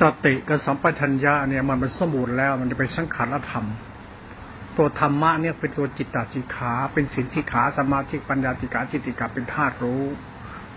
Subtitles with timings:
[0.00, 3.66] สติกับสัมปชัญญะเนี่ยมันเป็นสมบูรณ์แล้ว มันจะเป็นสังขารธรรม
[4.76, 10.02] ตัวธรรมะเนี่ยเป็นตัวจิตตสิขา เป็นสินสิขาสมาธิปัญญาติกาจิติกาเป็นธาตุรู้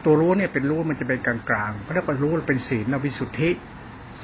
[0.03, 3.49] ตัวรู้เนี่ยเป็นรู้มันจะเป็นกลางกลางเพราะถ้ารู้เป็นศีลวิสุทธิ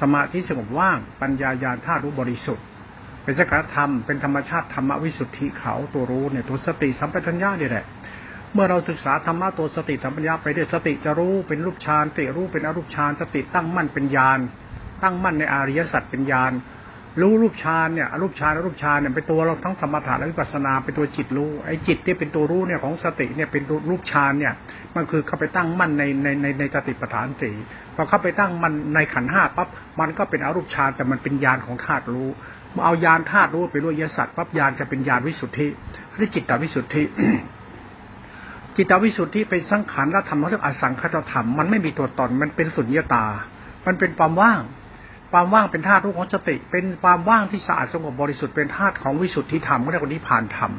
[0.00, 2.64] สมาธิสงบว่างปัญญาญาณธาตุรู้บริสุทธิ์
[3.24, 7.84] เป็นสังขารธรรมเป็นธรรมชาติธรรมวิสุทธิเขาตัวรู้เนี่ยตัวสติสัมปชัญญะเนี่ยแหละ
[8.54, 14.40] เมื่อเราศึกษาธรรมะตัวสติธรรมปัญญาไปด้วยสติจะรู้เป็นรูปฌานสติรู้เป็นอรูปฌานสติตั้งมั่นเป็นญาณ
[15.02, 16.52] ตั้งมั่นในอริยสัจเป็นญาณ
[17.22, 24.54] รู้รูปฌานเนี่ยรูปฌานรูปฌานเนี่ยเป็นตัวเราทั้งสมถะและวิปัสนาเป็นตัวจิตรู้ไอ้จิตที่เป็นตัวรู้เนี่ยของสติเนี่ยเป็นรูปฌานเนี่ย
[24.96, 27.54] มันคือเข้าไปตั้งมั่นในในในในสติปัฏฐานสี่
[27.94, 29.68] พอเข้าไปตั้งมันในขันห้าปั๊บ
[30.00, 32.28] มันก็เป็นอรูปฌานแต่มันเป็นญาณของธาตุรู้
[32.72, 35.66] เมื่อเอาญาณธาตุรู้ไปรู้ยสัตว์ปั๊บญาณจะเป็นญาณวิสุทธิ
[36.18, 37.02] เรียกจิตตวิสุทธิ
[38.76, 43.26] จิตวิสุทธิเป็นสังขารธรรมเขาเรียกอสังขตธรรมมันไม่มีตัวตนมันเป็นสุญญตา
[43.86, 44.60] มันเป็นความว่าง
[45.32, 50.70] ความว่างเป็นธาตุรู้ของสติ เป็นความว่างที่สะอาดสงบบริสุทธิ์เป็นธาตุของวิสุทธิธรรมก็เรียกว่านิพานธรรม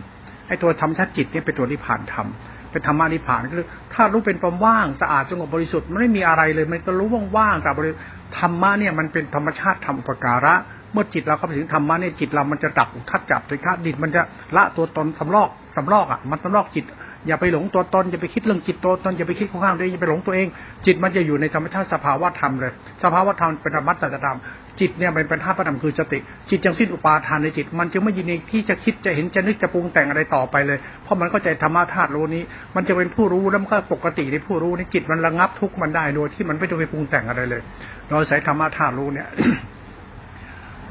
[0.47, 2.27] ไอ้ตัวธรรมชาติจิตเนี่ยเป็นตัวนิพานธรรม
[2.71, 7.07] เป็นธรรมานิพานก็คือธาตุรู้เป็นความว่างสะอาดสงบบริสุทธิ์มันไม่มีอะไรเลย มันก็รู้
[7.37, 7.91] ว่างๆแต่บริ
[8.39, 10.53] ธรรมะเนี่ยมันเป็นธรรมชาติธรรมอุปการะ
[10.93, 14.21] เมื่อจิตเราเข้าไปถึงธรรมะเนี่ยจิตเรามันจะดับทัดจับถึงขั้นดินมันจะ
[14.55, 16.85] ละตัวตนสำลอกสำลอกอะมันสำลอกจิต
[17.27, 20.47] อย่าไปหลงตัวตนอย่าไปคิดเรื่องจิตตัวตนอย่าไปคิดข้างๆเลยอย่าไปหลงตัวเอง
[20.85, 22.71] จิตมันจะอยู่ในธรรมชาติสภาวะธรรมเลย
[23.03, 24.37] สภาวะธรรมเป็นธรรมะสัจธรรม
[24.79, 26.19] จิตเนี่ยเป็นเป็นธาตุธรรมคือสติ
[26.49, 32.43] จิตจังสิ้นอุปาทานในจิต มันจึงไม่ยินดีที่จะคิดจะเห็นจะนึกจะปรุงแต่งอะไรต่อไปเลย เพราะมันเข้าใจธรรมะธาตุรู้นี้
[32.75, 37.61] มันจะเป็นผู้รู้แล้วมันก็ปกติในผู้รู้ในจิตมันระงับทุกข์มันได้โดยที่มันไม่ต้องไปปรุงแต่งอะไรเลย
[38.09, 39.27] โดยใช้ธรรมะธาตุรู้เนี่ย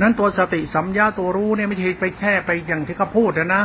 [0.00, 3.62] นั้นตัวสติสัมยาตัวรู้เนี่ยไม่ใช่ไปแค่ไปอย่างที่เขาพูดนะ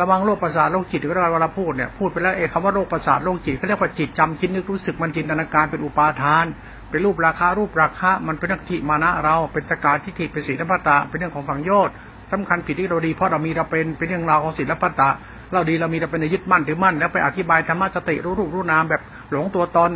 [0.00, 6.44] ระวังโรคประสาทโรคจิตก็เวลาพูดเนี่ยพูดไปแล้วเอคำว่าโรคประสาทโรคจิตเขาเรียกว่าจิตจำคิดนึกรู้สึกมันจินตนาการเป็นอุปาทาน
[6.90, 11.94] เป็นรูปราคารูปราคามันเป็นนักทิมานะเราเป็นสกาทิฏฐิเป็นศีลพัตตาเป็นเรื่องของฝังโยชน์
[12.32, 15.08] สำคัญผิดที่เราดีเพราะเรามีเราเป็นเป็นเรื่องราวของศีลพัตตา
[15.52, 19.90] เราดีเรามีเราเป็นยึดมั่นถือมั่นแล้วไปอธิบายธรรมะสติรู้รูปรู้นามแบบหลงตัวตน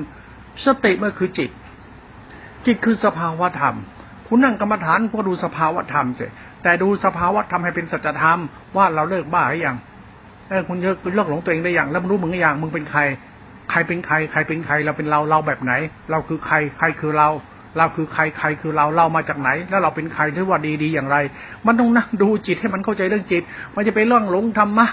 [0.64, 1.50] สติเมื่อคือจิต
[2.66, 3.76] จิตคือสภาวะธรรม
[4.26, 6.20] คุณนั่งกรรมฐานก็ดูสภาวะธรรมเจ
[6.62, 8.38] แต่ดูสภาวะธรรมให้เป็นสัจธรรม
[8.76, 9.76] ว่าเราเลิกบ้าหรือยัง
[10.48, 13.00] เออคุณเลิกเลิกหลงตัวเองได้อย่างแล้วรู้มึงอย่างมึงเป็นใคร
[13.70, 15.72] ใครเป็นใคร ใครเป็นใครเราเป็นเราเราแบบไหน
[16.10, 17.28] เราคือใครใครคือเรา
[17.78, 21.16] เราคือใครใครคือเราเรามาจากไหน แล้วเราเป็นใครที่ว่าดีดีอย่างไร
[21.66, 23.42] มันต้องนั่งดูจิตให้มันเข้าใจเรื่องจิต
[23.74, 24.86] มันจะไปเรื่องหลงธรรมะ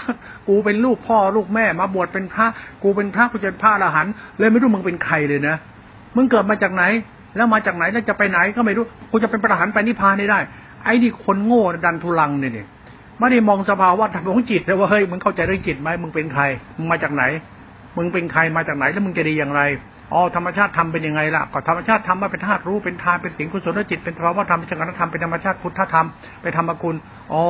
[0.48, 2.46] กูเป็นลูกพ่อลูกแม่ มาบวชเป็นพระ
[2.82, 5.56] กูเป็นพระกูจะเป็นพระอรหันต์เลยไม่รู้มึงเป็นใครเลยนะ
[6.16, 6.84] มึงเกิดมาจากไหน
[7.36, 10.40] แล้วมาจากไหนแล้วจะไปไหนก็ไม่รู้กูจะเป็นพระอรหันต์ไปนิพพานได้
[10.84, 12.66] ไอ้นี่คนโง่ดันทุลังเนี่ย
[13.18, 16.42] ไม่ได้มองสภาวะธรรมของจิตแต่ว่าเฮ้ยมึงเข้าใจเรื่องจิตไหมมึงเป็นใคร
[16.76, 17.24] มึงมาจากไหน
[17.96, 19.62] มึงเป็นใครมาจากไหนแล้วมึงจะดีอย่างไร
[20.12, 26.06] อ๋อธรรมชาติทำเป็นยังไงล่ะก็ธรรมชาติทำมาเป็นธาตุรู้เป็นทานเป็นสิ่งกุศลจิตเป็นภาวะธรรมเป็นจักรธรรมเป็นธรรมชาติพุทธธรรม
[26.42, 26.96] ไปธรรมกุล
[27.32, 27.44] อ๋อ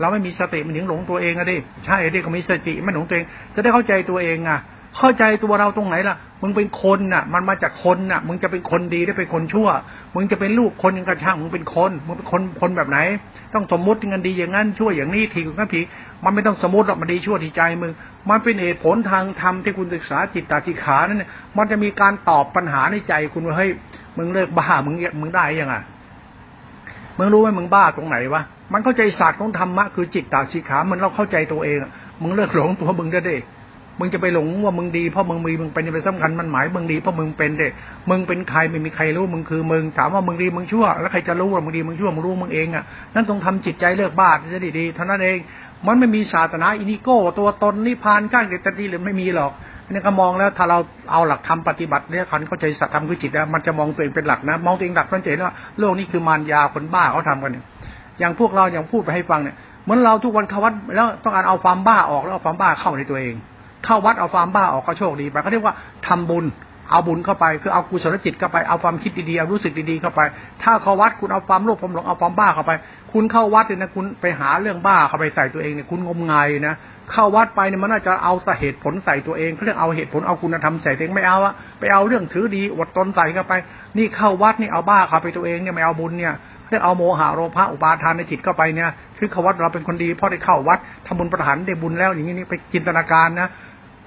[0.00, 1.56] เราไม่มีสติมันถึงหลงตัวเองอะดิ
[1.86, 3.24] ใช่ดิก็มีสติไม่หลงตัวเอง
[3.54, 4.58] จะได้เข้าใจตัวเองอะ
[4.98, 9.68] เข้าใจตัวเราตรงไหนล่ะ มึงเป็นคนน่ะ มันมาจากคนน่ะ มึงจะเป็นคนดีได้เป็นคนชั่ว
[10.14, 12.98] มึงจะเป็นลูกคนยังกระช่าง มึงเป็นคน มึงเป็นคนคนแบบไหน
[13.54, 15.80] ต้องสมมติงันดีอย่างนั้นชั่วอย่างนี้ทีกันผี
[16.24, 17.92] มันไม่ต้องสมมติหรอกมันดีชั่วที่ใจมึง
[18.30, 23.70] มันเป็นเหตุผลทางธรรมที่คุณศึกษาจิตตาธิขานั่นเนี่ยมันจะมีการตอบปัญหาในใจคุณว่าเฮ้ย
[24.16, 25.74] มึงเลิกบ้ามึงมึงได้ยังไง
[27.18, 28.42] มึงรู้ไหมมึงบ้าตรงไหนวะ
[28.72, 31.78] มันเข้าใจศาสตร์ของธรรมะคือจิตตาสิขามันเราเข้าใจตัวเอง
[32.22, 33.36] มึงเลิกหลงตัวมึงได้ดิ
[34.00, 37.72] มึงจะไปหลงว่ามึงดีเพราะมึงมีมึงเป็นไปสำคัญมันหมายมึงดีเพราะมึงเป็นเด็ก
[38.10, 45.38] มึงเป็นใครไม่มีใครรู้มึงคือมึงถามว่ามึงดีมึงชั่ว แล้วใครจะรู้ว่ามึงดีมึงชั่วมึงรู้มึงเองอะนั่นต้องทำจิตใจเลิกบ้าจะดีดีเท่านั้นเอง
[45.86, 49.52] มันไม่มีศาสนาอินิโก้ ตัวตนนิพานข้างเด็ดตีหรือไม่มีหรอก
[49.90, 50.78] นี่ก็มองแล้วถ้าเรา
[51.12, 57.64] เอาหลักธรรมปฏิบัติเนี่ยคันเข้าใจสัตธรรมคือจิตแล้วมันจะมองตัวเองเป็นหลักนะ มองตัวเองหลักมันจะเห็นว่าโลกนี้คือมารยาคนบ้าเขาทำกันเนี่ย
[58.18, 63.34] อย่างพวกเราอย่างพูดไปให้ฟังเนี่ยเหมือนเราทุกวันเขวัดแล้วต้องการเอาความบ้าออกแล้วเอาความบ้าเข้าในตัวเอง
[63.84, 65.74] เข้าวัดเอาความบ้าออกก็โชคดีไปเขาเรียกว่า
[66.06, 66.44] ทำบุญ
[66.90, 70.20] เอาบุญเข้าไปคือเอากุศลจิตเข้าไปเอาความคิดดีๆเอารู้สึกดีๆเข้าไป
[70.62, 72.72] ถ้าเข้าวัดคุณเอาความโลภความหลงเอาความบ้าเข้าไป
[73.12, 76.76] คุณเข้าวัดเนี่ยนะคุณไปหาเรื่องบ้าเข้าไปใส่ตัวเองเนี่ยคุณงมงายนะ
[77.12, 83.52] เข้าวัดไปเนี่ยมันน่าจะเอาสาเหตุผลใส่ตัวเองเขาเรียกเอาเหตุผลเอาคุณธรรมใส่ตัวเองไม่เอาอะไปเอาเรื่องถือดีอดตนใส่เข้าไป
[83.98, 86.34] นี่เข้าวัดนี่เอาบ้าเข้าไปตัวเองเนี่ยไม่เอาบุญเนี่ย
[86.70, 93.48] เรียกเอาโมหะโลภะอุปาทานในจิตเข้าไปเนี่ยคือเขาวัดเราเป็นคนดีเพราะได้เข้าวัดทำบุญประหารได้บุญแล้วอย่างนี้นี่ไปจินตนาการนะ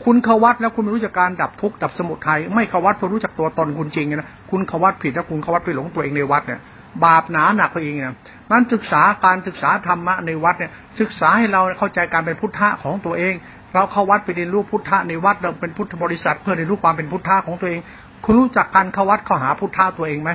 [0.03, 6.59] คุณเขวัดแล้วคุณไม่รู้จักการดับทุกข์ดับสมุทัยไม่เขวัดเพราะรู้จักตัวตนคุณจริงนะคุณเขวัดผิดแล้วคุณเขวัดไปหลงตัวเองในวัดเนี่ย
[7.06, 8.15] บาปหนาหนักไปเองนะ
[8.51, 13.33] นั้นศึกษาการศึกษาธรรมะในวัดเนี่ยศึกษาให้เราเข้าใจการเป็นพุทธะของตัวเอง
[13.74, 17.80] เราเข้าวัดไปเรียนรู้พุทธะในวัดเราเป็นพุทธบริษัท เพื่อเรียนรู้ความเป็นพุทธะของตัวเอง
[18.25, 20.31] คุณรู้จักการเข้าวัดเข้าหาพุทธะตัวเองไหม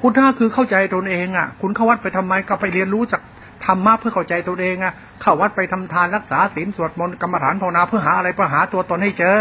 [0.00, 3.20] พุทธะคือเข้าใจตนเองอะ คุณเข้าวัดไปทำไมก็ไปเรียนรู้จาก
[3.66, 9.38] ธรรมะเพื่อเข้าใจตนเองอะเข้าวัดไปทำทานรักษาศีลสวดมนต์กรรมฐานภาวนาเพื่อหาอะไรเพื่อหาตัวตนให้เจอ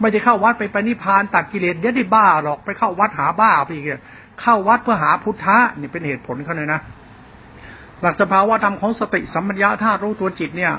[0.00, 3.86] ไม่ได้เข้าวัดไปปณิพานตัดกิเลสเดี๋ยวได้บ้าหรอกไปเข้าวัดหาบ้าไปอีก
[4.40, 6.80] เข้าวัดเพื่อหาพุทธะนี่เป็นเหตุผลเขาเลยนะ
[8.00, 10.72] หลักสภาวะธรรมของสติสัมปัญญะถ้ารู้ตัวจิตเนี่ย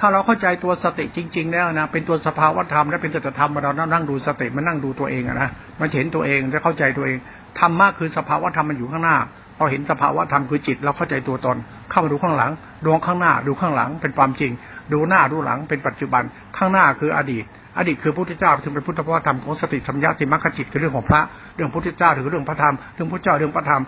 [0.00, 5.48] ถ้าเราเข้าใจตัวสติจริง ๆ แล้วนะเป็นตัวสภาวะธรรมและเป็นตัวธรรมเรานั่งดูสติมันนั่งดูตัวเองอะนะ
[5.80, 7.18] มันเห็นตัวเองและเข้าใจตัวเอง
[7.60, 9.16] ธรรมะคือสภาวะธรรมมันอยู่ข้างหน้า
[9.56, 11.56] เราเห็นสภาวะธรรมคือจิตเราเข้าใจตัวตน
[11.90, 12.50] เข้ามาดูข้างหลัง
[12.84, 14.52] ดูข้างหน้าดูข้างหลังเป็นความจริง
[14.92, 16.22] ดูหน้าดูหลังเป็นปัจจุบัน
[16.56, 17.44] ข้างหน้าคืออดีต
[17.78, 21.20] อดีตคือพุทธเจ้าถึงเป็นพุทธภาวธรรมของสติสัมยาติมรรคจิตคือเรื่องของพระ
[21.54, 23.82] เรื่องพุทธเจ้าถึงเรื่องพระธรรมเรื่องพุทธเจ้าเรื่องพระธรรม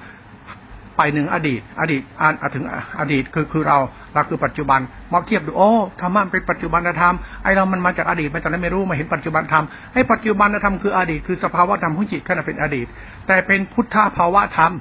[0.97, 2.65] ไปหนึ่งอดีต อดีตอ่านถึง
[3.01, 3.79] อดีตคือคือเรา
[4.15, 4.81] เราคือปัจจุบัน
[5.13, 5.71] มาเทียบดูโอ้
[6.01, 7.15] ธรรมะเป็นปัจจุบันธรรม
[7.45, 9.65] ไอเรามันมาจากอดีตมาจากนั้นไม่รู้มาเห็นปัจจุบันธรรม
[9.95, 12.87] ให้ปัจจุบันธรรมคืออดีตคือสภาวะธรรมของจิตขณะเป็นอดีต
[13.27, 14.73] แต่เป็นพุทธภาวะธรรม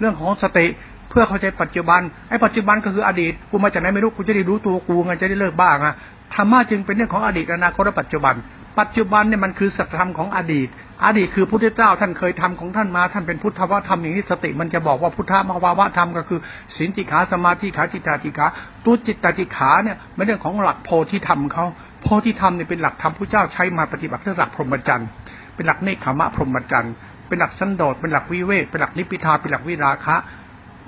[0.00, 0.66] เรื่องของสติ
[1.10, 5.94] เพื่อเข้าใจปัจจุบันไอ้ปัจจุบันก็คืออดีตกูมาจากไหนไม่รู้กูจะได้รู้ตัวกูไงจะได้เลิกบ้างอะ
[6.34, 8.34] ธรรมะจึงเป็นเรื่องของอดีตอนาคตและปัจจุบัน
[8.80, 10.68] ปัจจุบันเนี่ยมันคือสัจธรรมของอดีต
[11.04, 16.38] อดีตคือพุทธเจ้าท่านเคยทำของท่านมา ท่านเป็นพุทธวธรรมอย่างนี้สติ มันจะบอกว่าพุทธมาวาวธรรมก็คือ
[16.76, 18.46] สินติขาสมาธิขาจิตตาติขา
[18.84, 21.66] ตัวจิตตาติขาเนี่ยเป็นเรื่องของหลักโพธิธรรมเขา
[22.02, 25.08] โพธิธรรมเนี่ยเป็นหลักธรรมพระเจ้าใช้มาปฏิบัติเรื่องหลักพรหมจรรย์
[25.54, 26.94] เป็นหลักเนคขมะพรหมจรรย์
[27.28, 30.16] เป็นหลักสันโดษเป็นหลักวิเวกเป็นหลักนิพพิทาเป็นหลักวิราคะ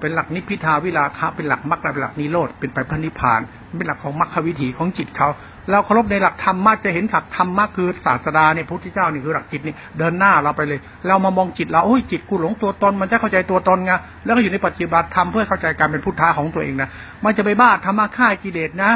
[0.00, 3.40] เป็นหลักนิพพิทาวิราคะ เป็นหลักมรรคเป็นหลักนิโรธเป็นไปพระนิพพาน
[3.76, 5.28] เป็นหลักของมรรควิถีของจิตเขา
[5.70, 13.92] เราเคารพในหลักธรรมมากจะเห็นหลักธรรมมากคือศาสดาเนี่ยพุทธเจ้านี่คือหลักจิตนี่เดินหน้าเราไปเลย เรามามองจิตเราโอ้ยจิตกูหลงตัวตนมันจะเข้าใจตัวตนไง
[14.24, 16.88] แล้วก็อยู่ในปัจจุบันธรรมเพื่อเข้าใจการเป็นพุทธะของตัวเองนะ
[17.24, 18.90] มันจะไปบ้าธรรมะฆ่ากิเลสนะ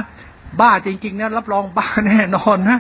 [0.61, 2.79] บ้าจริงๆนะรับรองบ้าแน่นอนนะ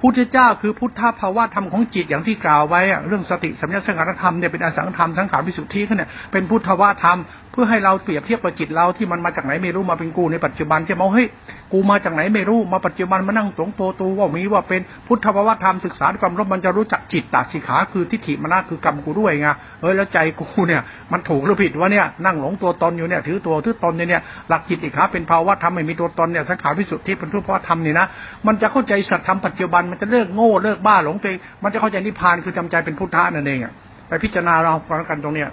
[0.00, 7.18] พุทธเจ้าคือพุทธภาวะธรรมของจิตอย่างที่กล่าวไว้เรื่องสติสัมยาสังขารธรรมเนี่ยเป็นอสังธรรมสังขารวิสุทธิเขาเนี่ยเป็นพุทธภาวะธรรม
[7.52, 11.26] เพื่อให้เราเปรียบเทียบกับจิตเราที่มันมาจากไหนไม่รู้มาเป็นกูในปัจจุบันที่มองเฮ้ย
[11.72, 19.48] กูมาจากไหนไม่รู้มาปัจจุบันมานั่งสงโตตูว่ามีว่าเป็นพุทธภาวะธรรมศึกษาความรบมันจะรู้จักจิตตาสิขาคือทิฏฐิมนาคือกรรมกูด้วยไง
[19.80, 20.82] เฮ้ยแล้วใจกูเนี่ย
[21.12, 28.06] มันถูกหรือผิดวะเนี่ยนั่งหลงตัวตนอยู่เนี่ยถือตัวถือตนเนี่ยหลักจิตอีกขาเป็นภาวะธรรมไม่มีตัวตนเนี่ยสังขารวิสุทธิเป็นทุกภาวะธรรมนี่นะ
[28.46, 33.72] มันจะเข้าใจสัตธรรมปัจจุบันมันจะเลิกโง่เลิกบ้าหลงตัวเองมันจะเข้าใจนิพพานคือจำใจเป็นพุทธะนั่นเองอะ
[34.08, 35.48] ไปพิจารณาเราฟังกันตรงเนี้ย